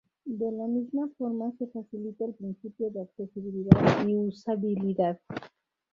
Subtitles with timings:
[0.25, 5.19] De la misma forma se facilita el principio de accesibilidad y usabilidad.